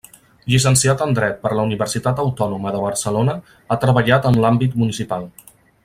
Llicenciat 0.51 1.03
en 1.05 1.11
Dret 1.19 1.35
per 1.43 1.51
la 1.59 1.65
Universitat 1.69 2.21
Autònoma 2.25 2.73
de 2.77 2.79
Barcelona, 2.87 3.37
ha 3.69 3.79
treballat 3.85 4.27
en 4.31 4.41
l'àmbit 4.47 4.81
municipal. 4.85 5.31